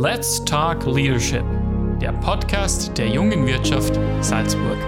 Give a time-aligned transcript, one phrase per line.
[0.00, 1.42] Let's Talk Leadership,
[2.00, 4.78] der Podcast der jungen Wirtschaft Salzburg.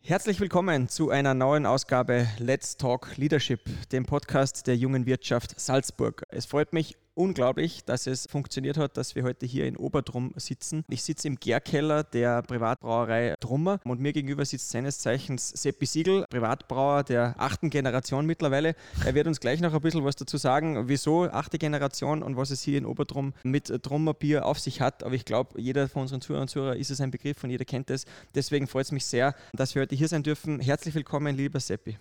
[0.00, 3.60] Herzlich willkommen zu einer neuen Ausgabe Let's Talk Leadership,
[3.92, 6.22] dem Podcast der jungen Wirtschaft Salzburg.
[6.30, 10.84] Es freut mich unglaublich, dass es funktioniert hat, dass wir heute hier in Oberdrum sitzen.
[10.88, 16.24] Ich sitze im Gärkeller der Privatbrauerei Drummer und mir gegenüber sitzt seines Zeichens Seppi Siegel,
[16.28, 18.74] Privatbrauer der achten Generation mittlerweile.
[19.04, 22.50] Er wird uns gleich noch ein bisschen was dazu sagen, wieso achte Generation und was
[22.50, 25.04] es hier in Oberdrum mit Drummer Bier auf sich hat.
[25.04, 27.64] Aber ich glaube, jeder von unseren Zuhörern und Zuhörern ist es ein Begriff und jeder
[27.64, 28.04] kennt es.
[28.34, 30.60] Deswegen freut es mich sehr, dass wir heute hier sein dürfen.
[30.60, 31.96] Herzlich willkommen, lieber Seppi.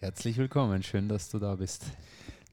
[0.00, 1.84] Herzlich willkommen, schön, dass du da bist.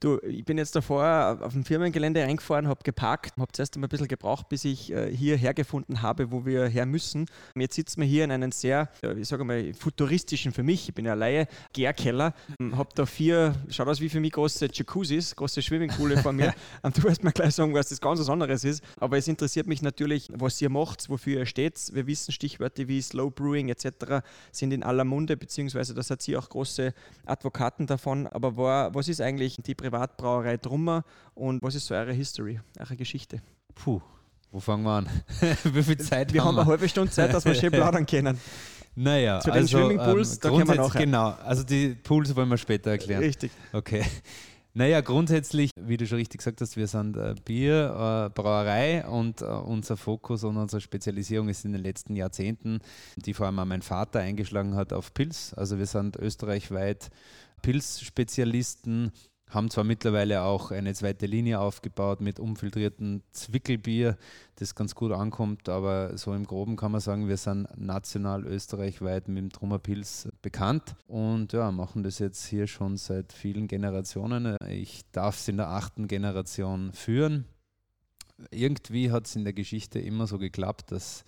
[0.00, 3.90] Du, ich bin jetzt davor auf dem Firmengelände reingefahren, habe geparkt, habe zuerst einmal ein
[3.90, 7.26] bisschen gebraucht, bis ich äh, hierher gefunden habe, wo wir her müssen.
[7.54, 11.04] Jetzt sitzen wir hier in einem sehr, ich sage mal, futuristischen für mich, ich bin
[11.04, 12.32] ja Laie, Gärkeller.
[12.72, 16.54] Habe da vier, schaut aus wie für mich große Jacuzzis, große Swimmingpoole vor mir.
[16.82, 18.82] Und du wirst mir gleich sagen, was das ganz was anderes ist.
[18.96, 21.78] Aber es interessiert mich natürlich, was ihr macht, wofür ihr steht.
[21.92, 24.24] Wir wissen Stichwörter wie Slow Brewing etc.
[24.50, 26.94] sind in aller Munde, beziehungsweise das hat sie auch große
[27.26, 28.26] Advokaten davon.
[28.28, 32.60] Aber war, was ist eigentlich die Privat Privatbrauerei Drummer und was ist so eure History,
[32.78, 33.42] eure Geschichte?
[33.74, 34.00] Puh,
[34.52, 35.08] wo fangen wir an?
[35.64, 36.58] Wie viel Zeit wir haben wir?
[36.58, 38.38] Wir haben eine halbe Stunde Zeit, dass wir schön plaudern können.
[38.94, 40.94] Naja, Zu den also, Swimmingpools, ähm, da können wir noch.
[40.94, 43.22] Genau, also die Pools wollen wir später erklären.
[43.22, 43.50] Richtig.
[43.72, 44.04] Okay.
[44.72, 49.46] Naja, grundsätzlich, wie du schon richtig gesagt hast, wir sind äh, Bierbrauerei äh, und äh,
[49.46, 52.78] unser Fokus und unsere Spezialisierung ist in den letzten Jahrzehnten,
[53.16, 55.54] die vor allem auch mein Vater eingeschlagen hat, auf Pilz.
[55.56, 57.10] Also wir sind österreichweit
[57.62, 59.12] Pilzspezialisten,
[59.50, 64.16] haben zwar mittlerweile auch eine zweite Linie aufgebaut mit umfiltriertem Zwickelbier,
[64.56, 69.26] das ganz gut ankommt, aber so im Groben kann man sagen, wir sind national österreichweit
[69.28, 74.56] mit dem Trummerpilz bekannt und ja, machen das jetzt hier schon seit vielen Generationen.
[74.68, 77.44] Ich darf es in der achten Generation führen.
[78.50, 81.24] Irgendwie hat es in der Geschichte immer so geklappt, dass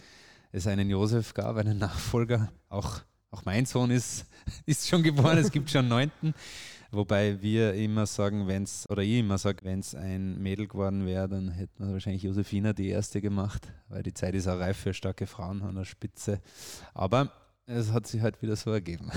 [0.53, 2.53] es einen Josef gab, einen Nachfolger.
[2.69, 3.01] Auch,
[3.33, 4.27] auch mein Sohn ist,
[4.67, 6.35] ist schon geboren, es gibt schon einen neunten.
[6.95, 11.07] Wobei wir immer sagen, wenn es, oder ich immer sage, wenn es ein Mädel geworden
[11.07, 14.77] wäre, dann hätte man wahrscheinlich Josefina die erste gemacht, weil die Zeit ist auch reif
[14.77, 16.43] für starke Frauen an der Spitze.
[16.93, 17.33] Aber
[17.65, 19.11] es hat sich halt wieder so ergeben.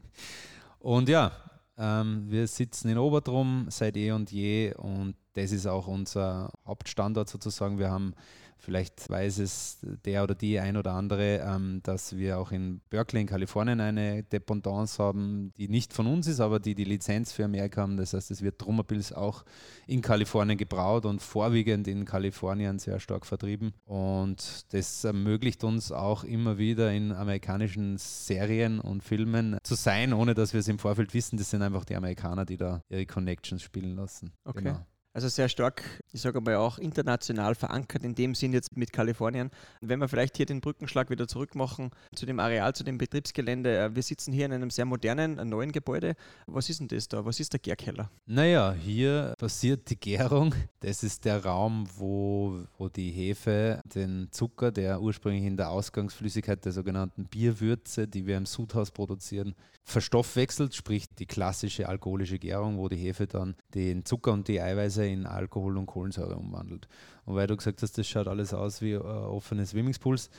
[0.78, 1.32] und ja,
[1.78, 7.30] ähm, wir sitzen in Oberdrum seit eh und je und das ist auch unser Hauptstandort
[7.30, 7.78] sozusagen.
[7.78, 8.14] Wir haben
[8.58, 13.22] Vielleicht weiß es der oder die ein oder andere, ähm, dass wir auch in Berkeley
[13.22, 17.44] in Kalifornien eine Dependance haben, die nicht von uns ist, aber die die Lizenz für
[17.44, 17.96] Amerika haben.
[17.96, 19.44] Das heißt, es wird Trummerpilz auch
[19.86, 23.72] in Kalifornien gebraut und vorwiegend in Kalifornien sehr stark vertrieben.
[23.84, 30.34] Und das ermöglicht uns auch immer wieder in amerikanischen Serien und Filmen zu sein, ohne
[30.34, 31.36] dass wir es im Vorfeld wissen.
[31.36, 34.32] Das sind einfach die Amerikaner, die da ihre Connections spielen lassen.
[34.44, 34.64] Okay.
[34.64, 34.86] Genau.
[35.16, 35.82] Also sehr stark,
[36.16, 39.50] ich sage mal auch international verankert, in dem Sinn jetzt mit Kalifornien.
[39.82, 43.78] Wenn wir vielleicht hier den Brückenschlag wieder zurück machen zu dem Areal, zu dem Betriebsgelände.
[43.78, 46.14] Äh, wir sitzen hier in einem sehr modernen, äh, neuen Gebäude.
[46.46, 47.24] Was ist denn das da?
[47.24, 48.10] Was ist der Gärkeller?
[48.24, 50.54] Naja, hier passiert die Gärung.
[50.80, 56.64] Das ist der Raum, wo, wo die Hefe den Zucker, der ursprünglich in der Ausgangsflüssigkeit
[56.64, 59.54] der sogenannten Bierwürze, die wir im Sudhaus produzieren,
[59.84, 65.06] verstoffwechselt, sprich die klassische alkoholische Gärung, wo die Hefe dann den Zucker und die Eiweiße
[65.06, 66.05] in Alkohol und Kohlensäure
[66.36, 66.88] umwandelt.
[67.24, 70.30] Und weil du gesagt hast, das schaut alles aus wie äh, offene Swimmingpools.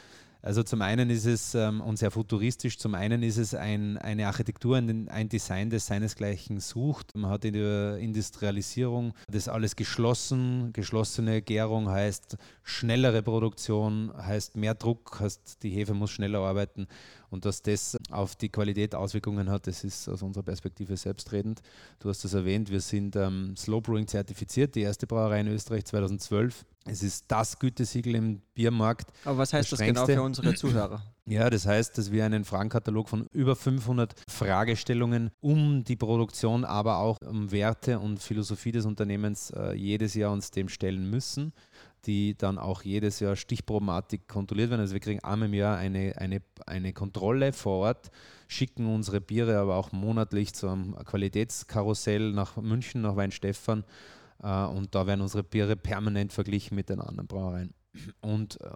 [0.42, 4.28] Also zum einen ist es ähm, und sehr futuristisch, zum einen ist es ein, eine
[4.28, 7.16] Architektur, ein, ein, Design, das seinesgleichen sucht.
[7.16, 10.72] Man hat in der Industrialisierung das alles geschlossen.
[10.74, 16.88] Geschlossene Gärung heißt schnellere Produktion, heißt mehr Druck, heißt die Hefe muss schneller arbeiten.
[17.30, 21.62] Und dass das auf die Qualität Auswirkungen hat, das ist aus unserer Perspektive selbstredend.
[22.00, 25.86] Du hast es erwähnt, wir sind ähm, Slow Brewing zertifiziert, die erste Brauerei in Österreich
[25.86, 26.66] 2012.
[26.88, 29.12] Es ist das Gütesiegel im Biermarkt.
[29.26, 31.02] Aber was heißt das, das genau für unsere Zuhörer?
[31.30, 37.00] Ja, das heißt, dass wir einen Fragenkatalog von über 500 Fragestellungen um die Produktion, aber
[37.00, 41.52] auch um Werte und Philosophie des Unternehmens äh, jedes Jahr uns dem stellen müssen
[42.08, 44.82] die dann auch jedes Jahr stichprobenartig kontrolliert werden.
[44.82, 48.12] Also wir kriegen einmal im Jahr eine, eine, eine Kontrolle vor Ort,
[48.48, 53.84] schicken unsere Biere aber auch monatlich zu einem Qualitätskarussell nach München, nach Weinstefan
[54.46, 57.74] und da werden unsere Biere permanent verglichen mit den anderen Brauereien.
[58.22, 58.70] Und äh,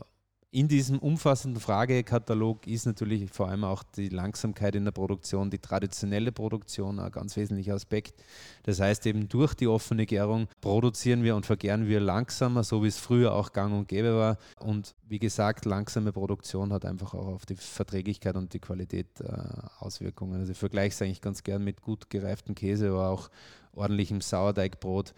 [0.54, 5.60] in diesem umfassenden Fragekatalog ist natürlich vor allem auch die Langsamkeit in der Produktion, die
[5.60, 8.22] traditionelle Produktion ein ganz wesentlicher Aspekt.
[8.64, 12.90] Das heißt eben durch die offene Gärung produzieren wir und vergären wir langsamer, so wie
[12.90, 14.38] es früher auch gang und gäbe war.
[14.60, 19.32] Und wie gesagt, langsame Produktion hat einfach auch auf die Verträglichkeit und die Qualität äh,
[19.80, 20.42] Auswirkungen.
[20.42, 23.30] Also ich vergleiche es eigentlich ganz gern mit gut gereiftem Käse oder auch
[23.74, 25.14] ordentlichem Sauerteigbrot äh,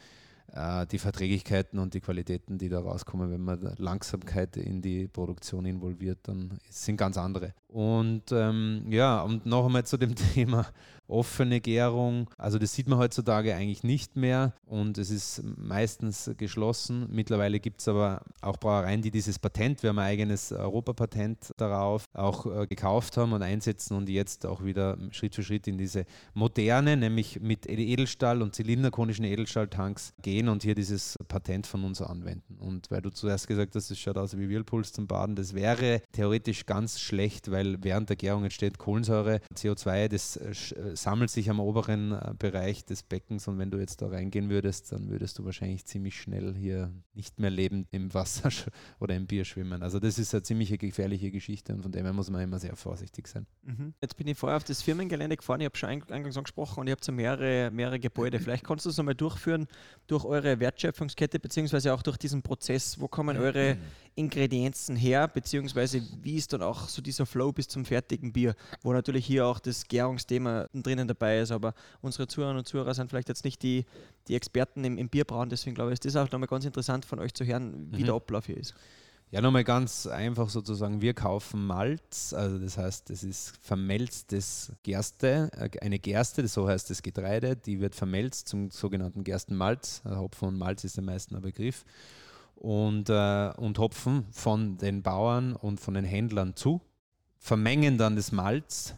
[0.91, 6.19] die Verträglichkeiten und die Qualitäten, die da rauskommen, wenn man Langsamkeit in die Produktion involviert,
[6.23, 7.55] dann sind ganz andere.
[7.69, 10.67] Und ähm, ja, und noch einmal zu dem Thema
[11.07, 12.29] offene Gärung.
[12.37, 17.07] Also das sieht man heutzutage eigentlich nicht mehr und es ist meistens geschlossen.
[17.11, 22.05] Mittlerweile gibt es aber auch Brauereien, die dieses Patent, wir haben ein eigenes Europapatent darauf,
[22.13, 26.05] auch äh, gekauft haben und einsetzen und jetzt auch wieder Schritt für Schritt in diese
[26.33, 32.57] moderne, nämlich mit Edelstahl und zylinderkonischen Edelstahltanks gehen und hier dieses Patent von uns anwenden.
[32.59, 36.01] Und weil du zuerst gesagt hast, es schaut aus wie Whirlpools zum Baden, das wäre
[36.11, 41.49] theoretisch ganz schlecht, weil während der Gärung entsteht Kohlensäure, CO2, das äh, äh, sammelt sich
[41.49, 45.39] am oberen äh, Bereich des Beckens und wenn du jetzt da reingehen würdest, dann würdest
[45.39, 48.49] du wahrscheinlich ziemlich schnell hier nicht mehr lebend im Wasser
[48.99, 49.83] oder im Bier schwimmen.
[49.83, 52.75] Also das ist eine ziemlich gefährliche Geschichte und von dem her muss man immer sehr
[52.75, 53.45] vorsichtig sein.
[53.63, 53.93] Mhm.
[54.01, 56.91] Jetzt bin ich vorher auf das Firmengelände gefahren, ich habe schon eingangs angesprochen und ihr
[56.93, 58.39] habt so mehrere, mehrere Gebäude.
[58.41, 59.67] Vielleicht kannst du es einmal durchführen
[60.07, 62.99] durch eure Wertschöpfungskette beziehungsweise auch durch diesen Prozess.
[62.99, 63.77] Wo kommen eure
[64.15, 68.93] Ingredienzen her, beziehungsweise wie ist dann auch so dieser Flow bis zum fertigen Bier, wo
[68.93, 73.29] natürlich hier auch das Gärungsthema drinnen dabei ist, aber unsere Zuhörerinnen und Zuhörer sind vielleicht
[73.29, 73.85] jetzt nicht die,
[74.27, 77.19] die Experten im, im Bierbrauen, deswegen glaube ich, ist das auch nochmal ganz interessant von
[77.19, 78.05] euch zu hören, wie mhm.
[78.05, 78.75] der Ablauf hier ist.
[79.31, 85.49] Ja, nochmal ganz einfach sozusagen, wir kaufen Malz, also das heißt, es ist vermelztes Gerste,
[85.53, 90.03] äh, eine Gerste, so heißt das Getreide, die wird vermelzt zum sogenannten Gerstenmalz.
[90.05, 91.83] Hopfen und Malz ist der meisten ein Begriff
[92.55, 96.81] und, äh, und Hopfen von den Bauern und von den Händlern zu,
[97.37, 98.95] vermengen dann das Malz,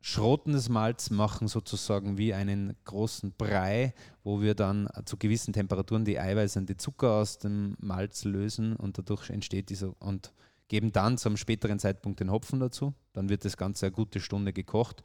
[0.00, 6.04] schroten das Malz, machen sozusagen wie einen großen Brei, wo wir dann zu gewissen Temperaturen
[6.04, 10.32] die Eiweiße und die Zucker aus dem Malz lösen und dadurch entsteht dieser und
[10.68, 12.94] geben dann zu einem späteren Zeitpunkt den Hopfen dazu.
[13.12, 15.02] Dann wird das Ganze eine gute Stunde gekocht.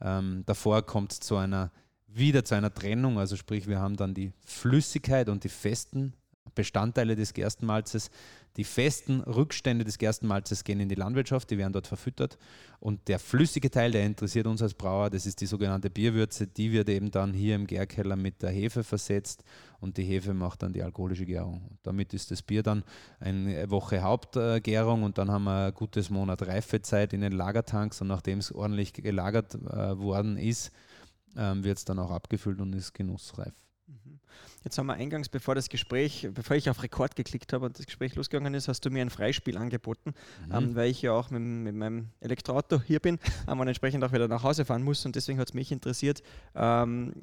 [0.00, 1.70] Ähm, davor kommt es zu einer
[2.06, 6.14] wieder zu einer Trennung, also sprich, wir haben dann die Flüssigkeit und die festen
[6.54, 8.10] Bestandteile des Gerstenmalzes.
[8.56, 12.36] Die festen Rückstände des Gerstenmalzes gehen in die Landwirtschaft, die werden dort verfüttert.
[12.80, 16.72] Und der flüssige Teil, der interessiert uns als Brauer, das ist die sogenannte Bierwürze, die
[16.72, 19.44] wird eben dann hier im Gärkeller mit der Hefe versetzt
[19.78, 21.78] und die Hefe macht dann die alkoholische Gärung.
[21.82, 22.82] Damit ist das Bier dann
[23.20, 28.08] eine Woche Hauptgärung und dann haben wir ein gutes Monat Reifezeit in den Lagertanks und
[28.08, 30.72] nachdem es ordentlich gelagert äh, worden ist,
[31.36, 33.54] ähm, wird es dann auch abgefüllt und ist genussreif.
[34.62, 37.86] Jetzt haben wir eingangs, bevor das Gespräch, bevor ich auf Rekord geklickt habe und das
[37.86, 40.12] Gespräch losgegangen ist, hast du mir ein Freispiel angeboten,
[40.46, 40.54] mhm.
[40.54, 43.18] ähm, weil ich ja auch mit, mit meinem Elektroauto hier bin
[43.48, 45.06] ähm, und entsprechend auch wieder nach Hause fahren muss.
[45.06, 46.22] Und deswegen hat es mich interessiert,
[46.54, 47.14] ähm,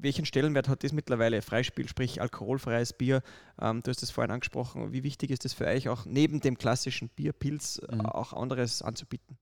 [0.00, 3.22] welchen Stellenwert hat das mittlerweile Freispiel, sprich alkoholfreies Bier?
[3.60, 4.92] Ähm, du hast es vorhin angesprochen.
[4.92, 8.06] Wie wichtig ist es für euch auch neben dem klassischen Bierpilz äh, mhm.
[8.06, 9.36] auch anderes anzubieten?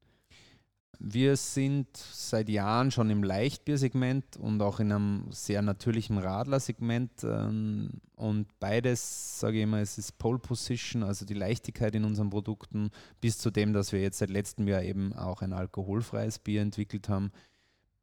[0.99, 7.25] Wir sind seit Jahren schon im Leichtbiersegment und auch in einem sehr natürlichen Radlersegment.
[7.25, 12.31] Ähm, und beides, sage ich immer, es ist Pole Position, also die Leichtigkeit in unseren
[12.31, 12.91] Produkten,
[13.21, 17.09] bis zu dem, dass wir jetzt seit letztem Jahr eben auch ein alkoholfreies Bier entwickelt
[17.09, 17.31] haben,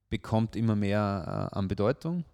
[0.09, 2.25] bekommt immer mehr äh, an Bedeutung.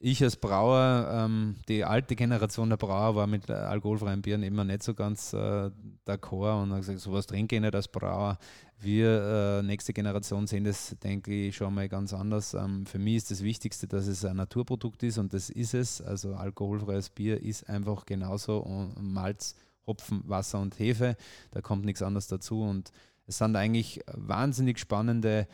[0.00, 4.84] Ich als Brauer, ähm, die alte Generation der Brauer war mit alkoholfreien Bieren immer nicht
[4.84, 5.70] so ganz äh,
[6.06, 8.38] d'accord und hat gesagt, sowas trinke ich nicht als Brauer.
[8.78, 12.54] Wir, äh, nächste Generation, sehen das, denke ich, schon mal ganz anders.
[12.54, 16.00] Ähm, für mich ist das Wichtigste, dass es ein Naturprodukt ist und das ist es.
[16.00, 21.16] Also alkoholfreies Bier ist einfach genauso Malz, Hopfen, Wasser und Hefe.
[21.50, 22.92] Da kommt nichts anderes dazu und
[23.26, 25.48] es sind eigentlich wahnsinnig spannende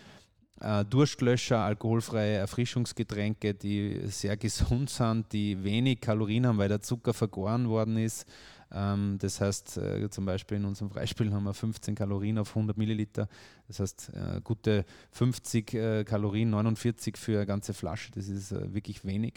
[0.65, 7.13] äh, Durstlöscher, alkoholfreie Erfrischungsgetränke, die sehr gesund sind, die wenig Kalorien haben, weil der Zucker
[7.13, 8.27] vergoren worden ist.
[8.73, 12.77] Ähm, das heißt, äh, zum Beispiel in unserem Freispiel haben wir 15 Kalorien auf 100
[12.77, 13.29] Milliliter.
[13.69, 18.11] Das heißt, äh, gute 50 äh, Kalorien, 49 für eine ganze Flasche.
[18.13, 19.35] Das ist äh, wirklich wenig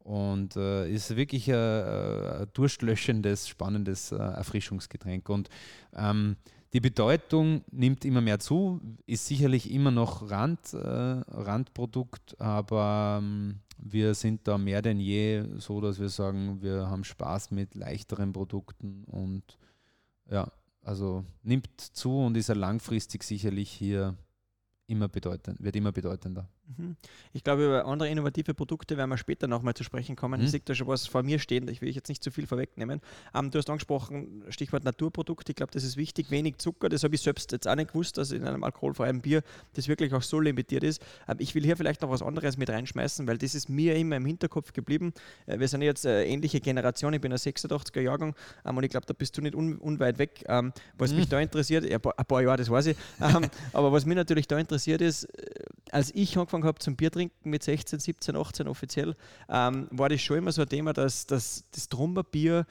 [0.00, 5.28] und äh, ist wirklich ein, ein durstlöschendes, spannendes äh, Erfrischungsgetränk.
[5.28, 5.48] Und
[5.94, 6.36] ähm,
[6.74, 13.60] die Bedeutung nimmt immer mehr zu, ist sicherlich immer noch Rand, äh, Randprodukt, aber ähm,
[13.78, 18.32] wir sind da mehr denn je so, dass wir sagen, wir haben Spaß mit leichteren
[18.32, 19.56] Produkten und
[20.28, 20.50] ja,
[20.82, 24.16] also nimmt zu und ist ja langfristig sicherlich hier
[24.88, 26.48] immer bedeutend, wird immer bedeutender.
[26.66, 26.96] Mhm.
[27.32, 30.40] Ich glaube, über andere innovative Produkte werden wir später nochmal zu sprechen kommen.
[30.40, 30.46] Mhm.
[30.46, 33.00] Ich sehe da schon was vor mir stehen, ich will jetzt nicht zu viel vorwegnehmen.
[33.34, 35.48] Ähm, du hast angesprochen, Stichwort Naturprodukt.
[35.48, 36.30] Ich glaube, das ist wichtig.
[36.30, 39.42] Wenig Zucker, das habe ich selbst jetzt auch nicht gewusst, dass in einem alkoholfreien Bier
[39.74, 41.02] das wirklich auch so limitiert ist.
[41.28, 44.16] Ähm, ich will hier vielleicht noch was anderes mit reinschmeißen, weil das ist mir immer
[44.16, 45.12] im Hinterkopf geblieben.
[45.46, 48.90] Äh, wir sind jetzt eine ähnliche Generation, ich bin ein 86er Jahrgang ähm, und ich
[48.90, 50.44] glaube, da bist du nicht un unweit weg.
[50.48, 51.18] Ähm, was mhm.
[51.18, 54.48] mich da interessiert, ja, ein paar Jahre, das weiß ich, ähm, aber was mich natürlich
[54.48, 58.68] da interessiert ist, äh, als ich angefangen habe zum Bier trinken mit 16, 17, 18
[58.68, 59.16] offiziell,
[59.48, 62.66] ähm, war das schon immer so ein Thema, dass, dass das Trumberbier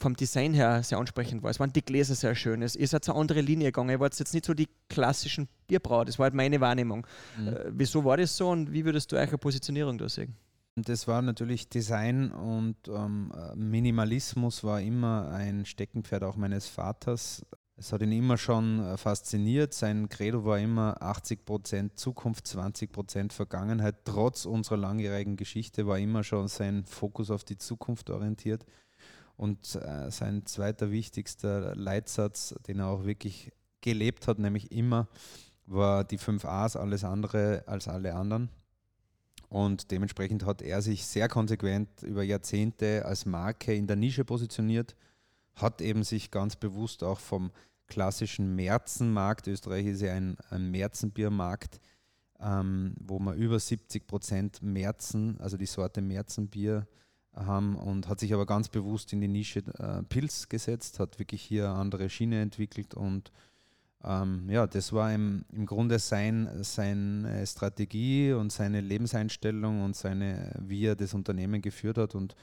[0.00, 1.50] vom Design her sehr ansprechend war.
[1.50, 2.62] Es waren die Gläser sehr schön.
[2.62, 3.90] Es, seid eine andere Linie gegangen.
[3.90, 6.06] Ihr wart jetzt nicht so die klassischen Bierbrauer.
[6.06, 7.06] Das war halt meine Wahrnehmung.
[7.38, 7.48] Mhm.
[7.48, 10.34] Äh, wieso war das so und wie würdest du eure Positionierung da sehen?
[10.76, 17.44] Das war natürlich Design und ähm, Minimalismus war immer ein Steckenpferd auch meines Vaters.
[17.80, 19.72] Es hat ihn immer schon äh, fasziniert.
[19.72, 24.04] Sein Credo war immer 80% Zukunft, 20% Vergangenheit.
[24.04, 28.66] Trotz unserer langjährigen Geschichte war immer schon sein Fokus auf die Zukunft orientiert.
[29.34, 35.08] Und äh, sein zweiter wichtigster Leitsatz, den er auch wirklich gelebt hat, nämlich immer,
[35.64, 38.50] war die 5 A's, alles andere als alle anderen.
[39.48, 44.94] Und dementsprechend hat er sich sehr konsequent über Jahrzehnte als Marke in der Nische positioniert,
[45.62, 47.50] hat eben sich ganz bewusst auch vom
[47.86, 51.80] klassischen Märzenmarkt, Österreich ist ja ein, ein Märzenbiermarkt,
[52.40, 56.86] ähm, wo man über 70 Prozent Märzen, also die Sorte Märzenbier,
[57.34, 61.42] haben und hat sich aber ganz bewusst in die Nische äh, Pilz gesetzt, hat wirklich
[61.42, 63.30] hier eine andere Schiene entwickelt und
[64.02, 70.52] ähm, ja, das war im, im Grunde sein, seine Strategie und seine Lebenseinstellung und seine,
[70.58, 72.34] wie er das Unternehmen geführt hat und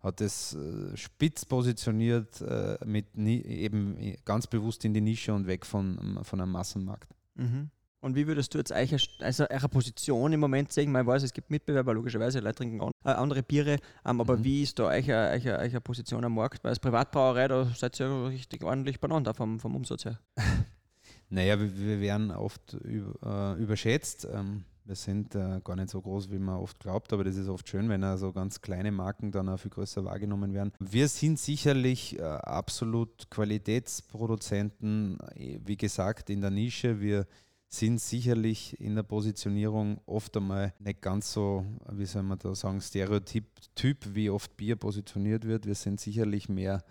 [0.00, 5.66] hat es äh, spitz positioniert, äh, mit eben ganz bewusst in die Nische und weg
[5.66, 7.14] von, von einem Massenmarkt.
[7.34, 7.70] Mhm.
[8.00, 10.92] Und wie würdest du jetzt eure, also eure Position im Moment sehen?
[10.92, 14.44] Man weiß, es gibt Mitbewerber, logischerweise, Leute trinken äh, andere Biere, ähm, aber mhm.
[14.44, 16.62] wie ist da eure, eure, eure Position am Markt?
[16.62, 20.20] Weil als Privatbrauerei, da seid ihr ja richtig ordentlich beieinander vom, vom Umsatz her.
[21.30, 24.28] naja, wir, wir werden oft über, überschätzt.
[24.32, 27.48] Ähm, wir sind äh, gar nicht so groß, wie man oft glaubt, aber das ist
[27.48, 30.72] oft schön, wenn so ganz kleine Marken dann auch viel größer wahrgenommen werden.
[30.78, 37.00] Wir sind sicherlich äh, absolut Qualitätsproduzenten, äh, wie gesagt, in der Nische.
[37.00, 37.26] Wir
[37.68, 42.80] sind sicherlich in der Positionierung oft einmal nicht ganz so, wie soll man da sagen,
[42.80, 45.66] Stereotyp, typ, wie oft Bier positioniert wird.
[45.66, 46.84] Wir sind sicherlich mehr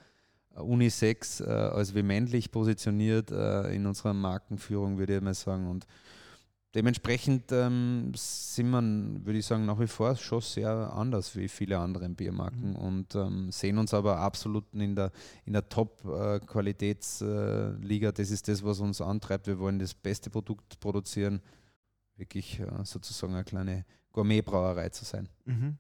[0.56, 5.70] äh, Unisex äh, als wie männlich positioniert äh, in unserer Markenführung, würde ich mal sagen.
[5.70, 5.88] Und
[6.76, 8.82] Dementsprechend ähm, sind wir,
[9.26, 12.76] würde ich sagen, nach wie vor schon sehr anders wie viele andere Biermarken mhm.
[12.76, 15.14] und ähm, sehen uns aber absolut in der,
[15.46, 18.10] in der Top-Qualitätsliga.
[18.10, 19.48] Äh, das ist das, was uns antreibt.
[19.48, 21.42] Wir wollen das beste Produkt produzieren,
[22.18, 25.30] wirklich äh, sozusagen eine kleine Gourmetbrauerei zu sein.
[25.46, 25.78] Mhm.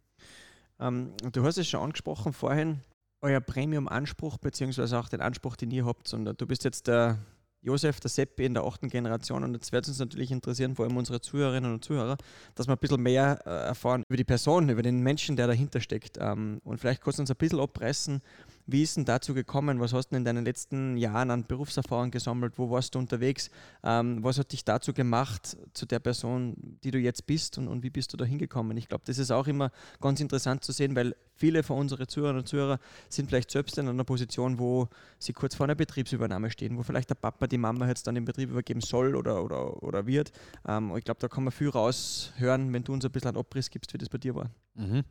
[0.80, 2.80] Ähm, du hast es schon angesprochen vorhin,
[3.20, 6.14] euer Premium-Anspruch, beziehungsweise auch den Anspruch, den ihr habt.
[6.14, 7.20] Und du bist jetzt der
[7.66, 9.44] Josef, der Seppi in der achten Generation.
[9.44, 12.18] Und jetzt wird es uns natürlich interessieren, vor allem unsere Zuhörerinnen und Zuhörer,
[12.54, 15.82] dass wir ein bisschen mehr äh, erfahren über die Person, über den Menschen, der dahinter
[15.82, 16.18] steckt.
[16.20, 18.22] Ähm, und vielleicht du uns ein bisschen abreißen,
[18.68, 19.80] wie ist denn dazu gekommen?
[19.80, 22.54] Was hast du in deinen letzten Jahren an Berufserfahrung gesammelt?
[22.58, 23.52] Wo warst du unterwegs?
[23.84, 27.60] Ähm, was hat dich dazu gemacht, zu der Person, die du jetzt bist?
[27.60, 28.76] Und, und wie bist du da hingekommen?
[28.78, 32.38] Ich glaube, das ist auch immer ganz interessant zu sehen, weil viele von unseren Zuhörern
[32.38, 36.78] und Zuhörern sind vielleicht selbst in einer Position, wo sie kurz vor einer Betriebsübernahme stehen,
[36.78, 40.08] wo vielleicht der Papa die Mama jetzt dann den Betrieb übergeben soll oder, oder, oder
[40.08, 40.32] wird.
[40.68, 43.70] Ähm, ich glaube, da kann man viel raushören, wenn du uns ein bisschen einen Abriss
[43.70, 44.50] gibst, wie das bei dir war.
[44.74, 45.04] Mhm.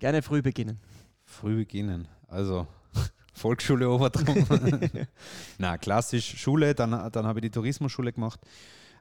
[0.00, 0.80] Gerne früh beginnen.
[1.24, 2.08] Früh beginnen.
[2.26, 2.66] Also
[3.32, 4.46] Volksschule Overdrum.
[5.58, 8.40] Na, klassisch Schule, dann, dann habe ich die Tourismusschule gemacht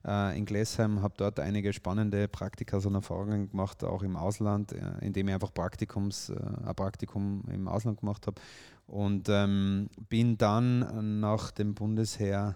[0.05, 4.79] äh, in Glesheim, habe dort einige spannende Praktika und Erfahrungen gemacht, auch im Ausland, äh,
[5.01, 8.39] indem ich einfach Praktikums, äh, ein Praktikum im Ausland gemacht habe.
[8.87, 12.55] Und ähm, bin dann nach dem Bundesheer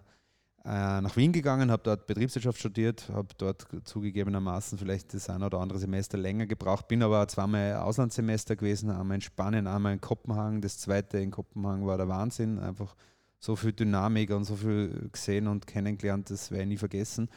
[0.66, 5.78] nach Wien gegangen, habe dort Betriebswirtschaft studiert, habe dort zugegebenermaßen vielleicht das ein oder andere
[5.78, 10.62] Semester länger gebraucht, bin aber zweimal Auslandssemester gewesen, einmal in Spanien, einmal in Kopenhagen.
[10.62, 12.96] Das zweite in Kopenhagen war der Wahnsinn, einfach
[13.40, 17.28] so viel Dynamik und so viel gesehen und kennengelernt, das werde ich nie vergessen.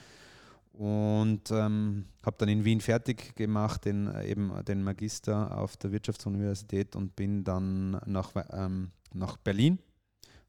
[0.73, 6.95] Und ähm, habe dann in Wien fertig gemacht, den, eben den Magister auf der Wirtschaftsuniversität
[6.95, 9.80] und bin dann nach, ähm, nach Berlin,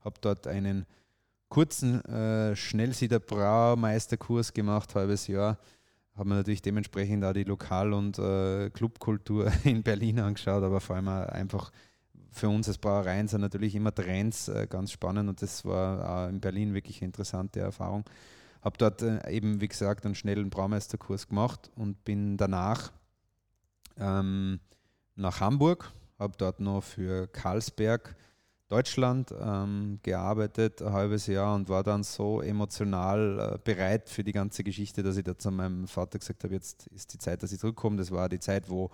[0.01, 0.85] habe dort einen
[1.49, 5.57] kurzen äh, Schnellsieder Braumeisterkurs gemacht, halbes Jahr.
[6.15, 10.95] Haben wir natürlich dementsprechend auch die Lokal- und äh, Clubkultur in Berlin angeschaut, aber vor
[10.95, 11.71] allem einfach
[12.31, 16.39] für uns als Brauereien sind natürlich immer Trends äh, ganz spannend und das war in
[16.39, 18.03] Berlin wirklich eine interessante Erfahrung.
[18.61, 22.91] Habe dort äh, eben, wie gesagt, einen schnellen Braumeisterkurs gemacht und bin danach
[23.97, 24.59] ähm,
[25.15, 28.15] nach Hamburg, habe dort noch für Karlsberg
[28.69, 34.33] Deutschland ähm, gearbeitet, ein halbes Jahr und war dann so emotional äh, bereit für die
[34.33, 37.51] ganze Geschichte, dass ich da zu meinem Vater gesagt habe, jetzt ist die Zeit, dass
[37.51, 37.97] ich zurückkomme.
[37.97, 38.91] Das war die Zeit, wo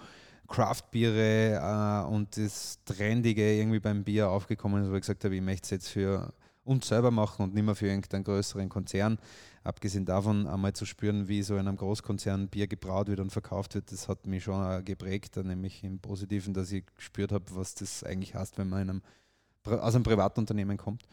[0.47, 5.41] Craftbiere äh, und das Trendige irgendwie beim Bier aufgekommen ist, wo ich gesagt habe, ich
[5.41, 6.33] möchte es jetzt für
[6.65, 9.17] und selber machen und nicht mehr für irgendeinen größeren Konzern.
[9.63, 13.75] Abgesehen davon einmal zu spüren, wie so in einem Großkonzern Bier gebraut wird und verkauft
[13.75, 18.03] wird, das hat mich schon geprägt, nämlich im Positiven, dass ich gespürt habe, was das
[18.03, 19.01] eigentlich heißt, wenn man in einem,
[19.65, 21.03] aus einem Privatunternehmen kommt.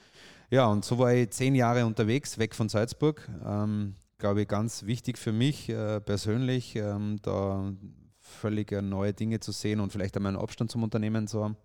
[0.50, 3.28] Ja, und so war ich zehn Jahre unterwegs, weg von Salzburg.
[3.44, 7.72] Ähm, glaube ich, ganz wichtig für mich äh, persönlich, ähm, da
[8.18, 11.56] völlig neue Dinge zu sehen und vielleicht einmal einen Abstand zum Unternehmen zu haben.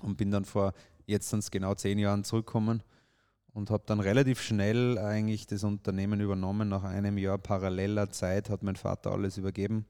[0.00, 0.72] Und bin dann vor
[1.06, 2.82] jetzt sind es genau zehn Jahren zurückgekommen
[3.52, 6.68] und habe dann relativ schnell eigentlich das Unternehmen übernommen.
[6.68, 9.86] Nach einem Jahr paralleler Zeit hat mein Vater alles übergeben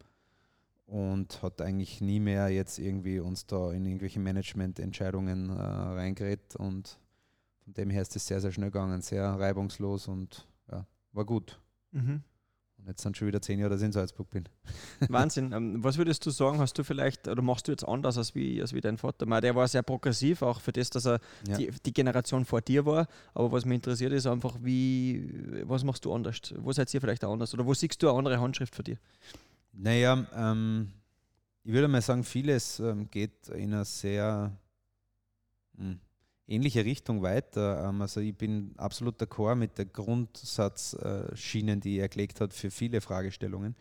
[0.90, 6.99] und hat eigentlich nie mehr jetzt irgendwie uns da in irgendwelche Managemententscheidungen äh, reingeredet und
[7.62, 11.61] von dem her ist es sehr, sehr schnell gegangen, sehr reibungslos und ja, war gut.
[11.92, 12.25] Mhm.
[12.78, 14.49] Und jetzt sind schon wieder zehn Jahre, dass ich in Salzburg bin.
[15.09, 15.52] Wahnsinn.
[15.52, 18.61] Ähm, was würdest du sagen, hast du vielleicht, oder machst du jetzt anders als wie,
[18.61, 19.26] als wie dein Vater?
[19.40, 21.56] Der war sehr progressiv, auch für das, dass er ja.
[21.56, 23.06] die, die, Generation vor dir war.
[23.35, 26.40] Aber was mich interessiert, ist einfach, wie, was machst du anders?
[26.56, 27.54] Wo seid ihr vielleicht auch anders?
[27.54, 28.99] Oder wo siehst du eine andere Handschrift für dich?
[29.73, 30.93] Naja, ähm,
[31.62, 34.57] ich würde mal sagen, vieles ähm, geht in einer sehr
[35.75, 36.00] mh, hm,
[36.49, 37.89] ähnliche Richtung weiter.
[37.89, 43.00] Ähm, also ich bin absolut d'accord mit der Grundsatzschienen, die er gelegt hat für viele
[43.00, 43.77] Fragestellungen.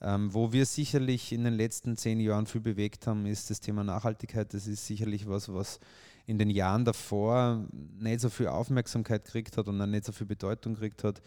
[0.00, 3.84] Ähm, wo wir sicherlich in den letzten zehn Jahren viel bewegt haben, ist das Thema
[3.84, 4.52] Nachhaltigkeit.
[4.52, 5.80] Das ist sicherlich was, was
[6.26, 10.26] in den Jahren davor nicht so viel Aufmerksamkeit gekriegt hat und dann nicht so viel
[10.26, 11.22] Bedeutung gekriegt hat.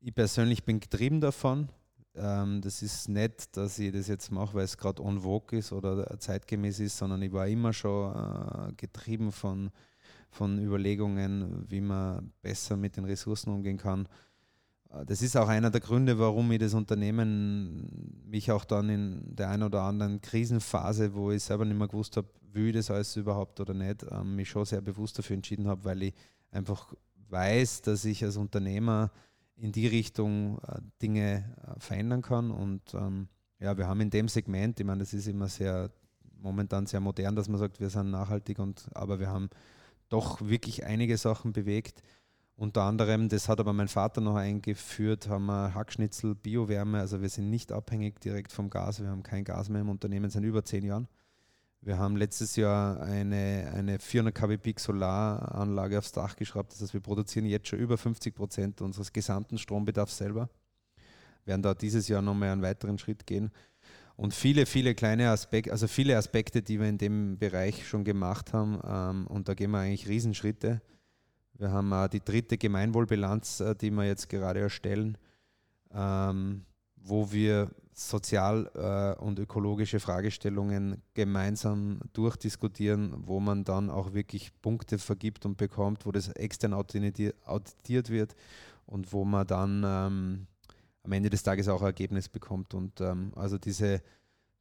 [0.00, 1.68] Ich persönlich bin getrieben davon.
[2.14, 5.72] Ähm, das ist nicht, dass ich das jetzt mache, weil es gerade on vogue ist
[5.72, 9.70] oder zeitgemäß ist, sondern ich war immer schon äh, getrieben von
[10.32, 14.08] von Überlegungen, wie man besser mit den Ressourcen umgehen kann.
[14.90, 19.36] Äh, das ist auch einer der Gründe, warum ich das Unternehmen mich auch dann in
[19.36, 22.90] der einen oder anderen Krisenphase, wo ich selber nicht mehr gewusst habe, will ich das
[22.90, 26.14] alles überhaupt oder nicht, ähm, mich schon sehr bewusst dafür entschieden habe, weil ich
[26.50, 26.94] einfach
[27.28, 29.10] weiß, dass ich als Unternehmer
[29.62, 32.50] in die Richtung äh, Dinge äh, verändern kann.
[32.50, 33.28] Und ähm,
[33.60, 35.90] ja, wir haben in dem Segment, ich meine, das ist immer sehr
[36.40, 39.48] momentan sehr modern, dass man sagt, wir sind nachhaltig und aber wir haben
[40.08, 42.02] doch wirklich einige Sachen bewegt.
[42.56, 47.28] Unter anderem, das hat aber mein Vater noch eingeführt, haben wir Hackschnitzel, Biowärme, also wir
[47.28, 50.64] sind nicht abhängig direkt vom Gas, wir haben kein Gas mehr im Unternehmen seit über
[50.64, 51.06] zehn Jahren.
[51.84, 56.94] Wir haben letztes Jahr eine, eine 400 kW Peak Solaranlage aufs Dach geschraubt, das heißt,
[56.94, 60.48] wir produzieren jetzt schon über 50 Prozent unseres gesamten Strombedarfs selber.
[61.44, 63.50] Wir werden da dieses Jahr nochmal einen weiteren Schritt gehen
[64.14, 68.52] und viele, viele kleine Aspekte, also viele Aspekte, die wir in dem Bereich schon gemacht
[68.52, 68.78] haben.
[68.86, 70.80] Ähm, und da gehen wir eigentlich Riesenschritte.
[71.54, 75.18] Wir haben äh, die dritte Gemeinwohlbilanz, äh, die wir jetzt gerade erstellen,
[75.92, 76.64] ähm,
[76.94, 84.98] wo wir sozial äh, und ökologische Fragestellungen gemeinsam durchdiskutieren, wo man dann auch wirklich Punkte
[84.98, 88.34] vergibt und bekommt, wo das extern auditiert wird
[88.86, 90.46] und wo man dann ähm,
[91.04, 92.74] am Ende des Tages auch ein Ergebnis bekommt.
[92.74, 94.02] Und ähm, also diese,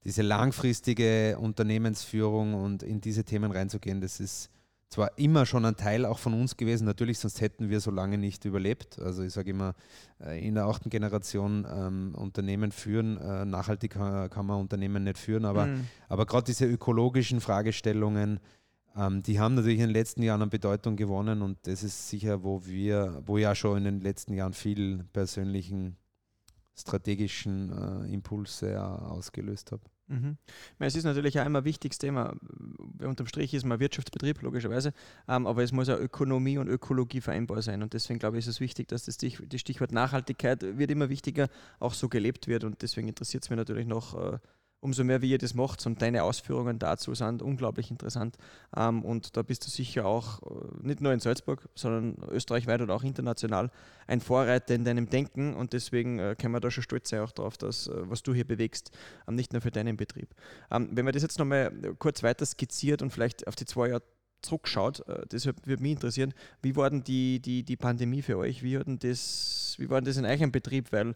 [0.03, 4.49] diese langfristige Unternehmensführung und in diese Themen reinzugehen, das ist
[4.91, 8.17] zwar immer schon ein Teil auch von uns gewesen, natürlich, sonst hätten wir so lange
[8.17, 8.99] nicht überlebt.
[8.99, 9.73] Also ich sage immer,
[10.19, 15.17] äh, in der achten Generation ähm, Unternehmen führen, äh, nachhaltig kann, kann, man Unternehmen nicht
[15.17, 15.87] führen, aber, mhm.
[16.09, 18.41] aber gerade diese ökologischen Fragestellungen,
[18.97, 22.43] ähm, die haben natürlich in den letzten Jahren an Bedeutung gewonnen und das ist sicher,
[22.43, 25.95] wo wir, wo ja schon in den letzten Jahren viel persönlichen
[26.75, 29.83] strategischen äh, Impulse ausgelöst habe.
[30.11, 30.37] Mhm.
[30.79, 32.35] Es ist natürlich auch immer ein wichtiges Thema.
[32.99, 34.91] Unterm Strich ist man Wirtschaftsbetrieb, logischerweise,
[35.27, 37.81] ähm, aber es muss auch Ökonomie und Ökologie vereinbar sein.
[37.81, 41.47] Und deswegen glaube ich, ist es wichtig, dass das Stichwort Nachhaltigkeit wird immer wichtiger,
[41.79, 42.65] auch so gelebt wird.
[42.65, 44.39] Und deswegen interessiert es mich natürlich noch, äh,
[44.81, 45.85] umso mehr, wie ihr das macht.
[45.85, 48.37] Und deine Ausführungen dazu sind unglaublich interessant.
[48.75, 52.95] Ähm, und da bist du sicher auch, äh, nicht nur in Salzburg, sondern österreichweit oder
[52.95, 53.71] auch international,
[54.07, 55.53] ein Vorreiter in deinem Denken.
[55.55, 58.33] Und deswegen äh, können wir da schon stolz sein auch darauf, dass, äh, was du
[58.33, 58.91] hier bewegst,
[59.27, 60.33] ähm, nicht nur für deinen Betrieb.
[60.71, 64.03] Ähm, wenn man das jetzt nochmal kurz weiter skizziert und vielleicht auf die zwei Jahre
[64.41, 68.63] zurückschaut, deshalb würde mich interessieren, wie war denn die, die, die Pandemie für euch?
[68.63, 70.91] Wie, hat das, wie war denn das in eurem Betrieb?
[70.91, 71.13] Weil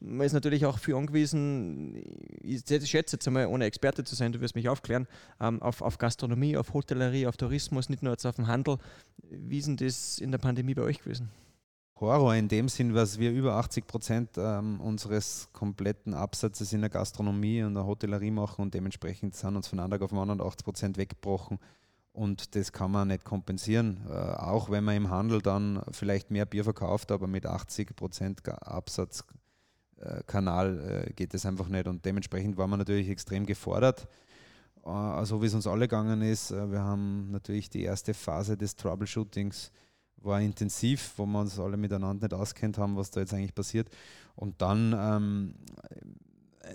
[0.00, 2.02] man ist natürlich auch für angewiesen,
[2.42, 5.06] ich schätze jetzt einmal, ohne Experte zu sein, du wirst mich aufklären,
[5.40, 8.78] ähm, auf, auf Gastronomie, auf Hotellerie, auf Tourismus, nicht nur jetzt auf den Handel.
[9.22, 11.30] Wie ist denn das in der Pandemie bei euch gewesen?
[11.98, 16.90] Horror in dem Sinn, was wir über 80 Prozent ähm, unseres kompletten Absatzes in der
[16.90, 20.42] Gastronomie und der Hotellerie machen und dementsprechend sind uns von einem Tag auf den anderen
[20.42, 21.58] 80 Prozent weggebrochen.
[22.12, 26.44] Und das kann man nicht kompensieren, äh, auch wenn man im Handel dann vielleicht mehr
[26.44, 29.24] Bier verkauft, aber mit 80 Prozent Absatz
[30.26, 31.86] Kanal äh, geht es einfach nicht.
[31.86, 34.08] Und dementsprechend war man natürlich extrem gefordert.
[34.82, 39.72] Also wie es uns alle gegangen ist, wir haben natürlich die erste Phase des Troubleshootings
[40.26, 43.88] war intensiv, wo wir uns alle miteinander nicht auskennt haben, was da jetzt eigentlich passiert.
[44.34, 45.54] Und dann ähm,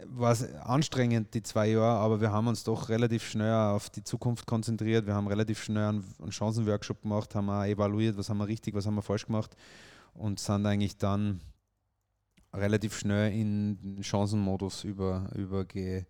[0.06, 4.04] war es anstrengend, die zwei Jahre, aber wir haben uns doch relativ schnell auf die
[4.04, 5.06] Zukunft konzentriert.
[5.06, 8.86] Wir haben relativ schnell einen Chancenworkshop gemacht, haben auch evaluiert, was haben wir richtig, was
[8.86, 9.56] haben wir falsch gemacht
[10.14, 11.42] und sind eigentlich dann
[12.54, 16.06] relativ schnell in Chancenmodus über, über ge,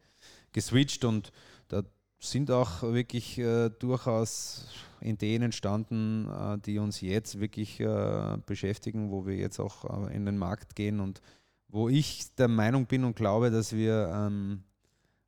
[0.51, 1.31] geswitcht und
[1.67, 1.83] da
[2.19, 4.67] sind auch wirklich äh, durchaus
[5.01, 10.25] Ideen entstanden, äh, die uns jetzt wirklich äh, beschäftigen, wo wir jetzt auch äh, in
[10.25, 11.21] den Markt gehen und
[11.67, 14.63] wo ich der Meinung bin und glaube, dass wir ähm,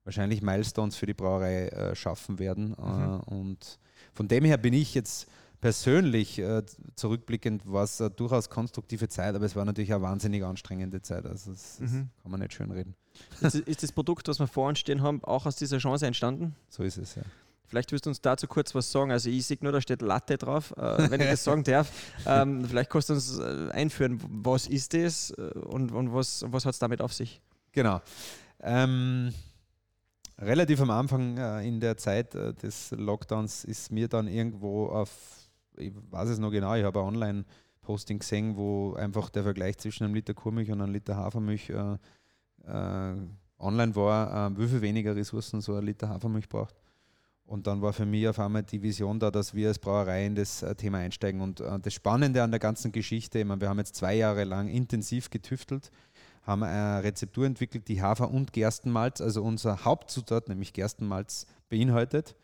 [0.04, 2.76] wahrscheinlich Milestones für die Brauerei äh, schaffen werden.
[2.78, 3.20] Äh, mhm.
[3.22, 3.80] und
[4.14, 5.28] von dem her bin ich jetzt
[5.64, 6.62] persönlich äh,
[6.98, 11.26] zurückblickend war es eine durchaus konstruktive Zeit, aber es war natürlich eine wahnsinnig anstrengende Zeit.
[11.26, 12.10] Also das, das mhm.
[12.22, 12.96] kann man nicht schön reden.
[13.40, 16.54] Ist, ist, das Produkt, was wir vor uns stehen haben, auch aus dieser Chance entstanden?
[16.68, 17.22] So ist es, ja.
[17.66, 19.14] Vielleicht wirst du uns dazu kurz was sagen.
[19.14, 21.90] Also ich sehe nur, da steht Latte drauf, äh, wenn ich das sagen darf.
[22.26, 26.66] Ähm, vielleicht kannst du uns äh, einführen, was ist das äh, und, und was, was
[26.66, 27.40] hat es damit auf sich?
[27.72, 28.02] Genau.
[28.60, 29.34] Ähm,
[30.38, 35.10] relativ am Anfang äh, in der Zeit äh, des Lockdowns ist mir dann irgendwo auf,
[35.78, 40.06] ich weiß es noch genau, ich habe ein Online-Posting gesehen, wo einfach der Vergleich zwischen
[40.06, 43.16] einem Liter Kuhmilch und einem Liter Hafermilch äh,
[43.60, 46.76] online war, wie viel weniger Ressourcen so ein Liter Hafermilch braucht.
[47.46, 50.36] Und dann war für mich auf einmal die Vision da, dass wir als Brauerei in
[50.36, 51.42] das äh, Thema einsteigen.
[51.42, 54.44] Und äh, das Spannende an der ganzen Geschichte, ich meine, wir haben jetzt zwei Jahre
[54.44, 55.92] lang intensiv getüftelt,
[56.44, 62.36] haben eine Rezeptur entwickelt, die Hafer- und Gerstenmalz, also unser Hauptzutat, nämlich Gerstenmalz, beinhaltet.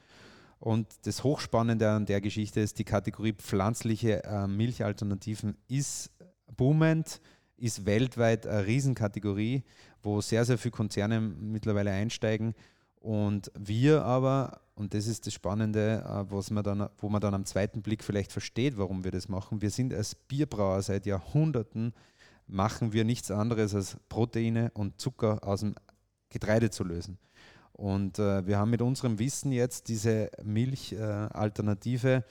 [0.59, 6.11] Und das Hochspannende an der Geschichte ist, die Kategorie pflanzliche äh, Milchalternativen ist
[6.55, 7.21] boomend,
[7.55, 9.63] ist weltweit eine Riesenkategorie,
[10.01, 12.55] wo sehr, sehr viele Konzerne mittlerweile einsteigen.
[12.99, 17.33] Und wir aber und das ist das Spannende, äh, was man dann, wo man dann
[17.33, 19.61] am zweiten Blick vielleicht versteht, warum wir das machen.
[19.61, 21.93] Wir sind als Bierbrauer seit Jahrhunderten,
[22.47, 25.75] machen wir nichts anderes als Proteine und Zucker aus dem
[26.29, 27.17] Getreide zu lösen.
[27.79, 32.25] Und äh, wir haben mit unserem Wissen jetzt diese Milchalternative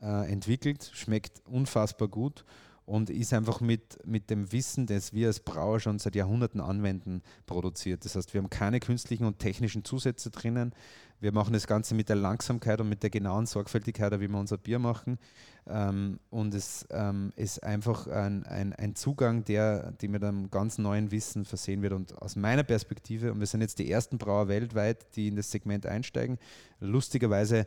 [0.00, 2.46] äh, entwickelt, schmeckt unfassbar gut
[2.88, 7.22] und ist einfach mit, mit dem Wissen, das wir als Brauer schon seit Jahrhunderten anwenden,
[7.44, 8.02] produziert.
[8.06, 10.72] Das heißt, wir haben keine künstlichen und technischen Zusätze drinnen.
[11.20, 14.56] Wir machen das Ganze mit der Langsamkeit und mit der genauen Sorgfältigkeit, wie wir unser
[14.56, 15.18] Bier machen.
[15.66, 20.78] Ähm, und es ähm, ist einfach ein, ein, ein, Zugang, der die mit einem ganz
[20.78, 21.92] neuen Wissen versehen wird.
[21.92, 25.50] Und aus meiner Perspektive, und wir sind jetzt die ersten Brauer weltweit, die in das
[25.50, 26.38] Segment einsteigen,
[26.80, 27.66] lustigerweise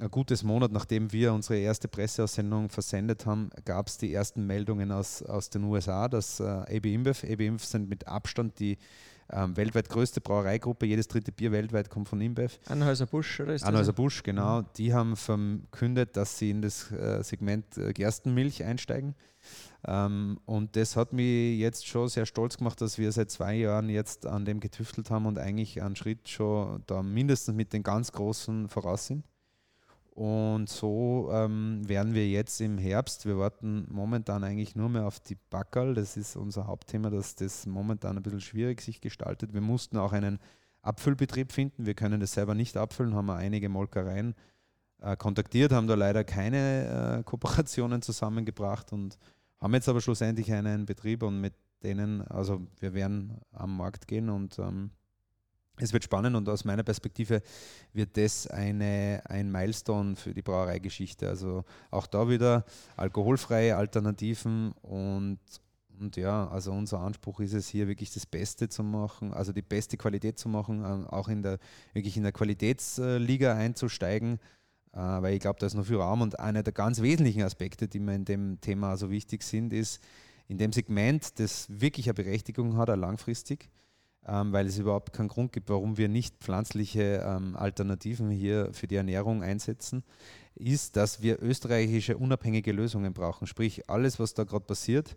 [0.00, 4.90] ein gutes Monat, nachdem wir unsere erste Presseaussendung versendet haben, gab es die ersten Meldungen
[4.90, 8.78] aus, aus den USA, dass äh, AB InBev, AB InBev sind mit Abstand die
[9.30, 12.58] ähm, weltweit größte Brauereigruppe, jedes dritte Bier weltweit kommt von InBev.
[12.66, 14.62] Anheuser-Busch, oder ist Anheuser-Busch, genau.
[14.62, 14.66] Mhm.
[14.76, 19.14] Die haben verkündet, dass sie in das äh, Segment äh, Gerstenmilch einsteigen.
[19.86, 23.88] Ähm, und das hat mich jetzt schon sehr stolz gemacht, dass wir seit zwei Jahren
[23.88, 28.12] jetzt an dem getüftelt haben und eigentlich einen Schritt schon da mindestens mit den ganz
[28.12, 29.24] Großen voraus sind.
[30.14, 35.20] Und so ähm, werden wir jetzt im Herbst, wir warten momentan eigentlich nur mehr auf
[35.20, 39.54] die Backerl, das ist unser Hauptthema, dass das momentan ein bisschen schwierig sich gestaltet.
[39.54, 40.38] Wir mussten auch einen
[40.82, 44.34] Abfüllbetrieb finden, wir können das selber nicht abfüllen, haben wir einige Molkereien
[45.00, 49.18] äh, kontaktiert, haben da leider keine äh, Kooperationen zusammengebracht und
[49.60, 54.28] haben jetzt aber schlussendlich einen Betrieb und mit denen, also wir werden am Markt gehen
[54.28, 54.90] und ähm,
[55.78, 57.42] es wird spannend und aus meiner Perspektive
[57.92, 61.28] wird das eine, ein Milestone für die Brauereigeschichte.
[61.28, 62.64] Also auch da wieder
[62.96, 65.38] alkoholfreie Alternativen und,
[65.98, 69.62] und ja, also unser Anspruch ist es hier wirklich das Beste zu machen, also die
[69.62, 71.58] beste Qualität zu machen, ähm, auch in der,
[71.94, 74.40] wirklich in der Qualitätsliga einzusteigen,
[74.92, 77.88] äh, weil ich glaube, da ist noch viel Raum und einer der ganz wesentlichen Aspekte,
[77.88, 80.02] die mir in dem Thema so wichtig sind, ist
[80.48, 83.70] in dem Segment, das wirklich eine Berechtigung hat, auch langfristig
[84.26, 88.86] ähm, weil es überhaupt keinen Grund gibt, warum wir nicht pflanzliche ähm, Alternativen hier für
[88.86, 90.04] die Ernährung einsetzen,
[90.54, 93.46] ist, dass wir österreichische unabhängige Lösungen brauchen.
[93.46, 95.16] Sprich, alles, was da gerade passiert,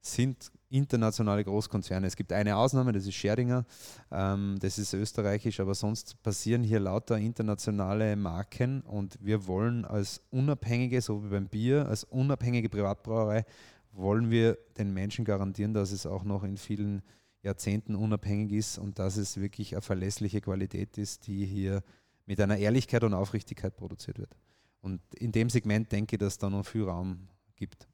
[0.00, 2.06] sind internationale Großkonzerne.
[2.06, 3.64] Es gibt eine Ausnahme, das ist Scheringer,
[4.10, 10.22] ähm, das ist österreichisch, aber sonst passieren hier lauter internationale Marken und wir wollen als
[10.30, 13.44] unabhängige, so wie beim Bier, als unabhängige Privatbrauerei,
[13.92, 17.02] wollen wir den Menschen garantieren, dass es auch noch in vielen
[17.46, 21.82] Jahrzehnten unabhängig ist und dass es wirklich eine verlässliche Qualität ist, die hier
[22.26, 24.36] mit einer Ehrlichkeit und Aufrichtigkeit produziert wird.
[24.80, 27.88] Und in dem Segment denke ich, dass da noch viel Raum gibt.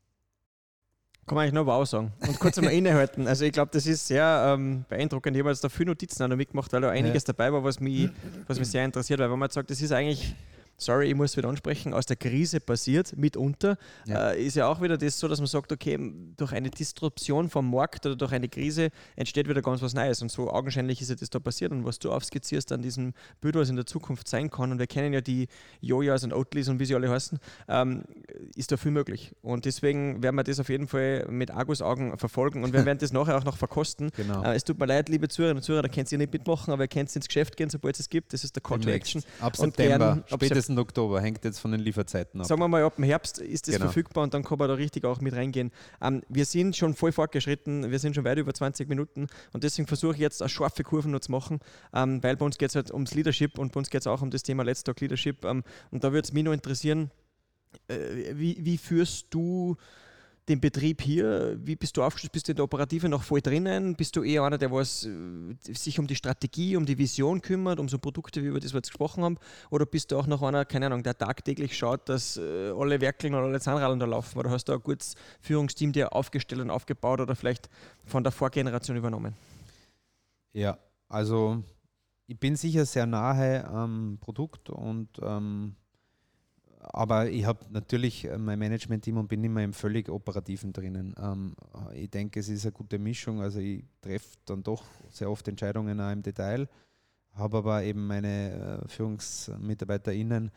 [1.27, 3.29] Kann man eigentlich noch wow sagen und kurz einmal innehalten.
[3.29, 5.37] Also ich glaube, das ist sehr ähm, beeindruckend.
[5.37, 7.33] Ich habe jetzt da viele Notizen auch noch mitgemacht, weil da einiges ja.
[7.33, 8.11] dabei war, was mich,
[8.49, 9.21] was mich sehr interessiert.
[9.21, 10.35] Weil wenn man sagt, das ist eigentlich
[10.77, 14.31] sorry, ich muss wieder ansprechen, aus der Krise passiert, mitunter, ja.
[14.31, 15.99] Äh, ist ja auch wieder das so, dass man sagt, okay,
[16.37, 20.23] durch eine Disruption vom Markt oder durch eine Krise entsteht wieder ganz was Neues.
[20.23, 21.73] Und so augenscheinlich ist ja das da passiert.
[21.73, 24.87] Und was du aufskizzierst an diesem Bild, was in der Zukunft sein kann, und wir
[24.87, 25.49] kennen ja die
[25.81, 28.05] Jojas und Oatlys und wie sie alle heißen, ähm,
[28.55, 29.35] ist da viel möglich.
[29.43, 33.13] Und deswegen werden wir das auf jeden Fall mit Argusaugen verfolgen und wir werden das
[33.13, 34.11] nachher auch noch verkosten.
[34.17, 34.43] Genau.
[34.43, 36.85] Äh, es tut mir leid, liebe Zuhörerinnen und Zuhörer, da könnt ihr nicht mitmachen, aber
[36.85, 38.33] ihr könnt ins Geschäft gehen, sobald es es gibt.
[38.33, 39.23] Das ist der Call to Action.
[39.41, 42.47] Ab September, spätestens Oktober, hängt jetzt von den Lieferzeiten ab.
[42.47, 43.87] Sagen wir mal, ab dem Herbst ist das genau.
[43.87, 45.71] verfügbar und dann kann man da richtig auch mit reingehen.
[46.01, 49.87] Ähm, wir sind schon voll fortgeschritten, wir sind schon weit über 20 Minuten und deswegen
[49.87, 51.61] versuche ich jetzt eine scharfe Kurve noch zu machen,
[51.95, 54.23] ähm, weil bei uns geht es halt ums Leadership und bei uns geht es auch
[54.23, 55.45] um das Thema Let's Talk Leadership.
[55.45, 57.11] Ähm, und da würde es mich noch interessieren,
[57.89, 59.77] wie, wie führst du
[60.49, 61.57] den Betrieb hier?
[61.63, 62.33] Wie bist du aufgestellt?
[62.33, 63.95] Bist du in der Operative noch voll drinnen?
[63.95, 67.79] Bist du eher einer, der was, äh, sich um die Strategie, um die Vision kümmert,
[67.79, 69.39] um so Produkte, wie über das wir jetzt gesprochen haben?
[69.71, 73.35] Oder bist du auch noch einer, keine Ahnung, der tagtäglich schaut, dass äh, alle Werkeln
[73.35, 74.39] oder alle Zahnradeln da laufen?
[74.39, 77.69] Oder hast du ein gutes Führungsteam dir aufgestellt und aufgebaut oder vielleicht
[78.05, 79.35] von der Vorgeneration übernommen?
[80.53, 81.63] Ja, also
[82.27, 85.77] ich bin sicher sehr nahe am Produkt und ähm,
[86.83, 91.15] aber ich habe natürlich äh, mein Management-Team und bin immer im völlig Operativen drinnen.
[91.19, 91.55] Ähm,
[91.95, 93.41] ich denke, es ist eine gute Mischung.
[93.41, 96.69] Also ich treffe dann doch sehr oft Entscheidungen auch im Detail,
[97.35, 100.51] habe aber eben meine äh, FührungsmitarbeiterInnen,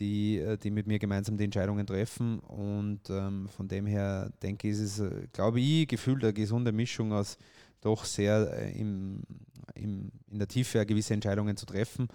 [0.00, 2.40] die, äh, die mit mir gemeinsam die Entscheidungen treffen.
[2.40, 6.72] Und ähm, von dem her denke ich, ist es, äh, glaube ich, gefühlt eine gesunde
[6.72, 7.38] Mischung aus
[7.80, 9.22] doch sehr äh, im,
[9.74, 12.08] im, in der Tiefe gewisse Entscheidungen zu treffen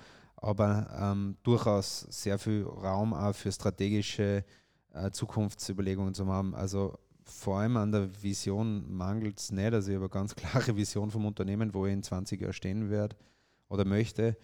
[0.43, 4.43] aber ähm, durchaus sehr viel Raum auch für strategische
[4.93, 6.53] äh, Zukunftsüberlegungen zu haben.
[6.53, 9.73] Also vor allem an der Vision mangelt es nicht.
[9.73, 12.89] Also ich habe eine ganz klare Vision vom Unternehmen, wo ich in 20 Jahren stehen
[12.89, 13.15] werde
[13.69, 14.37] oder möchte.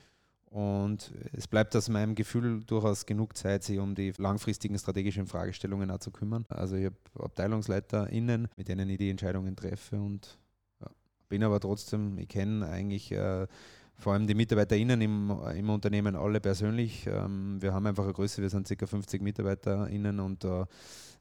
[0.45, 5.91] Und es bleibt aus meinem Gefühl durchaus genug Zeit, sich um die langfristigen strategischen Fragestellungen
[5.91, 6.45] auch zu kümmern.
[6.47, 10.39] Also ich habe AbteilungsleiterInnen, mit denen ich die Entscheidungen treffe und
[10.81, 10.87] ja,
[11.27, 13.45] bin aber trotzdem, ich kenne eigentlich äh,
[13.99, 17.05] vor allem die MitarbeiterInnen im, im Unternehmen alle persönlich.
[17.05, 18.87] Ähm, wir haben einfach eine Größe, wir sind ca.
[18.87, 20.67] 50 MitarbeiterInnen und da,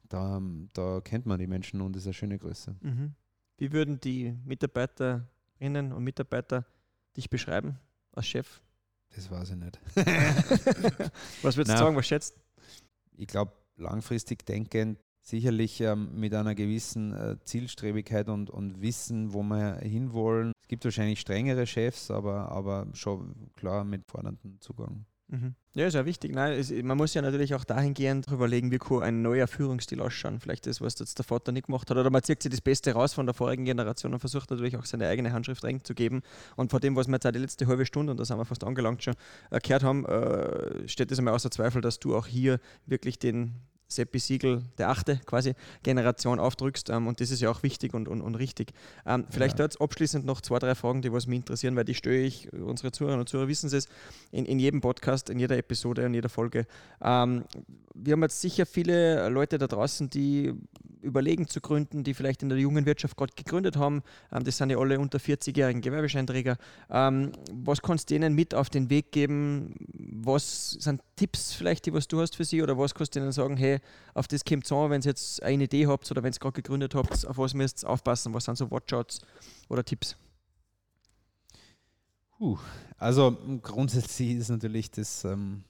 [0.08, 0.40] da,
[0.72, 2.76] da kennt man die Menschen und das ist eine schöne Größe.
[2.80, 3.14] Mhm.
[3.56, 6.64] Wie würden die Mitarbeiterinnen und Mitarbeiter
[7.16, 7.78] dich beschreiben
[8.12, 8.62] als Chef?
[9.14, 9.80] Das weiß ich nicht.
[11.42, 12.38] was würdest du sagen, was schätzt?
[13.16, 19.42] Ich glaube, langfristig denkend, sicherlich ähm, mit einer gewissen äh, Zielstrebigkeit und, und Wissen, wo
[19.42, 20.52] wir hinwollen.
[20.62, 25.06] Es gibt wahrscheinlich strengere Chefs, aber, aber schon klar mit forderndem Zugang.
[25.28, 25.54] Mhm.
[25.74, 26.34] Ja, ist ja wichtig.
[26.34, 30.40] Nein, es, man muss ja natürlich auch dahingehend überlegen, wie kann ein neuer Führungsstil ausschauen.
[30.40, 31.98] Vielleicht das, was jetzt der Vater nicht gemacht hat.
[31.98, 34.86] Oder man zieht sich das Beste raus von der vorigen Generation und versucht natürlich auch
[34.86, 36.22] seine eigene Handschrift reinzugeben.
[36.56, 38.46] Und vor dem, was wir jetzt auch die letzte halbe Stunde, und da sind wir
[38.46, 39.14] fast angelangt schon,
[39.50, 43.54] erklärt haben, äh, steht es einmal außer Zweifel, dass du auch hier wirklich den
[43.88, 46.90] Seppi Siegel, der achte quasi Generation aufdrückst.
[46.90, 48.72] Ähm, und das ist ja auch wichtig und, und, und richtig.
[49.06, 49.66] Ähm, vielleicht ja.
[49.66, 52.92] dort abschließend noch zwei, drei Fragen, die was mich interessieren, weil die störe ich, unsere
[52.92, 53.88] Zuhörerinnen und Zuhörer wissen es,
[54.30, 56.66] in, in jedem Podcast, in jeder Episode, in jeder Folge.
[57.02, 57.44] Ähm,
[57.94, 60.54] wir haben jetzt sicher viele Leute da draußen, die
[61.08, 64.02] überlegen zu gründen, die vielleicht in der jungen Wirtschaft gerade gegründet haben.
[64.32, 66.56] Ähm, das sind ja alle unter 40-jährigen Gewerbescheinträger.
[66.90, 69.74] Ähm, was kannst du denen mit auf den Weg geben?
[69.88, 72.62] Was sind Tipps vielleicht, die was du hast für sie?
[72.62, 73.80] Oder was kannst du ihnen sagen, hey,
[74.14, 76.54] auf das kommt es an, wenn ihr jetzt eine Idee habt oder wenn ihr gerade
[76.54, 78.34] gegründet habt, auf was müsst ihr aufpassen?
[78.34, 79.20] Was sind so Watchouts
[79.68, 80.16] oder Tipps?
[82.40, 82.56] Uh,
[82.98, 85.64] also grundsätzlich ist natürlich das, ähm,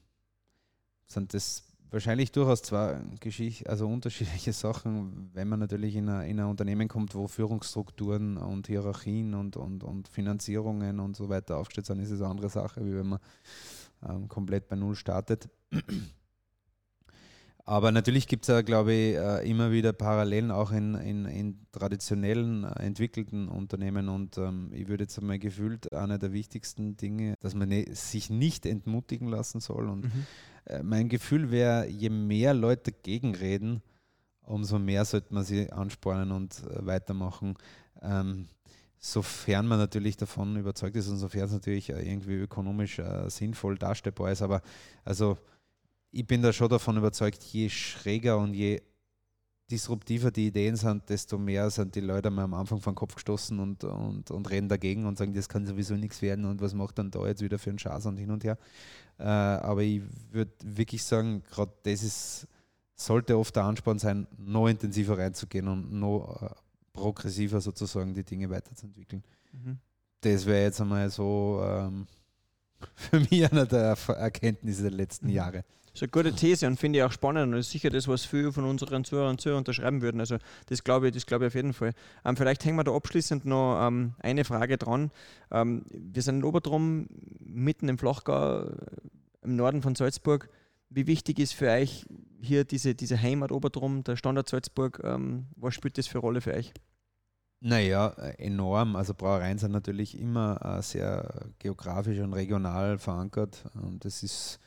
[1.06, 6.88] sind das wahrscheinlich durchaus zwei Geschicht also unterschiedliche Sachen, wenn man natürlich in ein Unternehmen
[6.88, 12.10] kommt, wo Führungsstrukturen und Hierarchien und, und, und Finanzierungen und so weiter aufgestellt sind, ist
[12.10, 13.20] es eine andere Sache, wie wenn man
[14.08, 15.48] ähm, komplett bei Null startet.
[17.68, 21.66] Aber natürlich gibt es ja, glaube ich, äh, immer wieder Parallelen auch in, in, in
[21.70, 24.08] traditionellen, äh, entwickelten Unternehmen.
[24.08, 28.30] Und ähm, ich würde jetzt einmal gefühlt, einer der wichtigsten Dinge, dass man ne, sich
[28.30, 29.90] nicht entmutigen lassen soll.
[29.90, 30.26] Und mhm.
[30.68, 33.82] Äh, mein Gefühl wäre, je mehr Leute gegenreden,
[34.42, 37.56] umso mehr sollte man sie anspornen und weitermachen.
[38.02, 38.48] Ähm,
[38.98, 44.32] sofern man natürlich davon überzeugt ist und sofern es natürlich irgendwie ökonomisch äh, sinnvoll darstellbar
[44.32, 44.42] ist.
[44.42, 44.62] Aber
[45.04, 45.38] also
[46.10, 48.80] ich bin da schon davon überzeugt, je schräger und je
[49.70, 53.58] disruptiver die Ideen sind, desto mehr sind die Leute mal am Anfang vom Kopf gestoßen
[53.58, 56.98] und, und, und reden dagegen und sagen, das kann sowieso nichts werden und was macht
[56.98, 58.56] dann da jetzt wieder für einen Schatz und hin und her.
[59.18, 62.46] Äh, aber ich würde wirklich sagen, gerade das ist,
[62.94, 66.48] sollte oft der Ansporn sein, noch intensiver reinzugehen und noch äh,
[66.94, 69.22] progressiver sozusagen die Dinge weiterzuentwickeln.
[69.52, 69.78] Mhm.
[70.22, 72.06] Das wäre jetzt einmal so ähm,
[72.94, 75.34] für mich einer der Erkenntnisse der letzten mhm.
[75.34, 75.64] Jahre.
[75.98, 78.52] Ist eine gute These und finde ich auch spannend und ist sicher das, was viele
[78.52, 80.20] von unseren Zuhörern und Zuhörern unterschreiben würden.
[80.20, 81.92] Also das glaube ich, das glaube ich auf jeden Fall.
[82.24, 85.10] Ähm, vielleicht hängen wir da abschließend noch ähm, eine Frage dran.
[85.50, 87.08] Ähm, wir sind in Obertrum,
[87.40, 88.70] mitten im Flachgau,
[89.42, 90.48] im Norden von Salzburg.
[90.88, 92.06] Wie wichtig ist für euch
[92.40, 95.00] hier diese, diese Heimat Obertrum, der Standort Salzburg?
[95.02, 96.72] Ähm, was spielt das für eine Rolle für euch?
[97.58, 98.94] Naja, enorm.
[98.94, 103.64] Also Brauereien sind natürlich immer äh, sehr geografisch und regional verankert.
[103.74, 104.60] Und das ist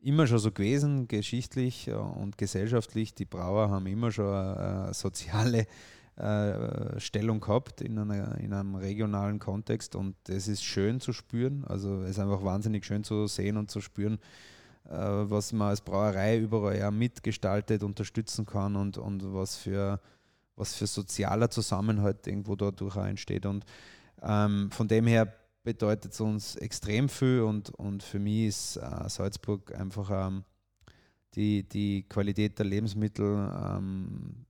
[0.00, 3.14] immer schon so gewesen, geschichtlich äh, und gesellschaftlich.
[3.14, 5.66] Die Brauer haben immer schon eine soziale
[6.16, 11.64] äh, Stellung gehabt in, einer, in einem regionalen Kontext und das ist schön zu spüren.
[11.64, 14.18] Also es ist einfach wahnsinnig schön zu sehen und zu spüren,
[14.88, 19.98] was man als Brauerei überall ja mitgestaltet, unterstützen kann und, und was für
[20.56, 23.46] was für sozialer Zusammenhalt irgendwo dadurch auch entsteht.
[23.46, 23.64] Und
[24.22, 25.32] ähm, von dem her
[25.66, 30.44] bedeutet es uns extrem viel und, und für mich ist äh, Salzburg einfach ähm,
[31.34, 34.46] die, die Qualität der Lebensmittel, ähm,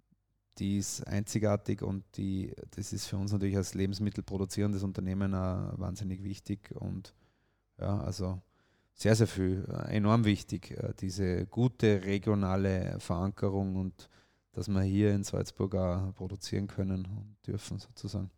[0.59, 6.23] die ist einzigartig und die, das ist für uns natürlich als lebensmittelproduzierendes Unternehmen auch wahnsinnig
[6.23, 7.15] wichtig und
[7.79, 8.43] ja, also
[8.93, 14.11] sehr, sehr viel, äh, enorm wichtig, äh, diese gute regionale Verankerung und
[14.53, 18.31] dass wir hier in Salzburg auch produzieren können und dürfen sozusagen.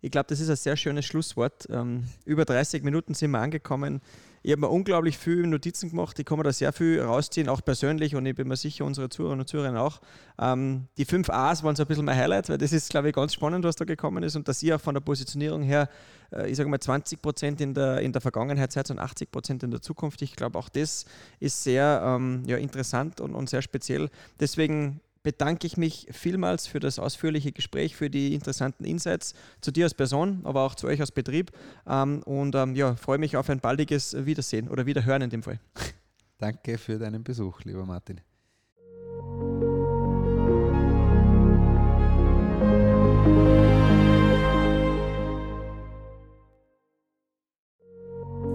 [0.00, 1.66] Ich glaube, das ist ein sehr schönes Schlusswort.
[1.70, 4.00] Ähm, über 30 Minuten sind wir angekommen.
[4.42, 6.16] Ich habe mir unglaublich viele Notizen gemacht.
[6.18, 9.08] Ich kann mir da sehr viel rausziehen, auch persönlich und ich bin mir sicher, unsere
[9.08, 10.00] Zuhörerinnen und Zuhörer auch.
[10.38, 13.14] Ähm, die fünf A's waren so ein bisschen mein Highlight, weil das ist, glaube ich,
[13.14, 15.88] ganz spannend, was da gekommen ist und dass ihr auch von der Positionierung her,
[16.32, 19.64] äh, ich sage mal, 20 Prozent in der, in der Vergangenheit seid und 80 Prozent
[19.64, 20.22] in der Zukunft.
[20.22, 21.04] Ich glaube, auch das
[21.40, 24.08] ist sehr ähm, ja, interessant und, und sehr speziell.
[24.38, 29.84] Deswegen bedanke ich mich vielmals für das ausführliche Gespräch, für die interessanten Insights zu dir
[29.84, 31.50] als Person, aber auch zu euch als Betrieb.
[31.86, 35.60] Ähm, und ähm, ja, freue mich auf ein baldiges Wiedersehen oder Wiederhören in dem Fall.
[36.38, 38.22] Danke für deinen Besuch, lieber Martin.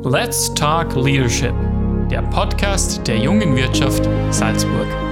[0.03, 1.53] Let's Talk Leadership,
[2.09, 5.02] der Podcast der jungen Wirtschaft Salzburg.